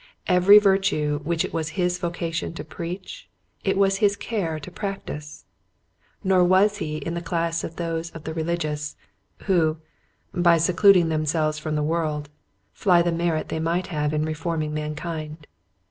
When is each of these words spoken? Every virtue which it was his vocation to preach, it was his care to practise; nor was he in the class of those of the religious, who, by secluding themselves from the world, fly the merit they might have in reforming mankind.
Every 0.25 0.57
virtue 0.57 1.19
which 1.19 1.45
it 1.45 1.53
was 1.53 1.69
his 1.77 1.99
vocation 1.99 2.53
to 2.55 2.63
preach, 2.63 3.29
it 3.63 3.77
was 3.77 3.97
his 3.97 4.15
care 4.15 4.59
to 4.59 4.71
practise; 4.71 5.45
nor 6.23 6.43
was 6.43 6.77
he 6.77 6.97
in 6.97 7.13
the 7.13 7.21
class 7.21 7.63
of 7.63 7.75
those 7.75 8.09
of 8.09 8.23
the 8.23 8.33
religious, 8.33 8.95
who, 9.43 9.77
by 10.33 10.57
secluding 10.57 11.09
themselves 11.09 11.59
from 11.59 11.75
the 11.75 11.83
world, 11.83 12.29
fly 12.73 13.03
the 13.03 13.11
merit 13.11 13.49
they 13.49 13.59
might 13.59 13.87
have 13.93 14.11
in 14.11 14.25
reforming 14.25 14.73
mankind. 14.73 15.45